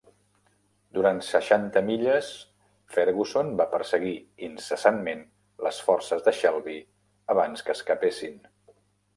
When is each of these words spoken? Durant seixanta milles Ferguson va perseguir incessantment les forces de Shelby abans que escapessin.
Durant 0.97 1.19
seixanta 1.25 1.83
milles 1.89 2.31
Ferguson 2.95 3.51
va 3.61 3.67
perseguir 3.75 4.15
incessantment 4.49 5.23
les 5.67 5.83
forces 5.91 6.27
de 6.29 6.35
Shelby 6.41 6.79
abans 7.37 7.69
que 7.69 7.77
escapessin. 7.81 8.43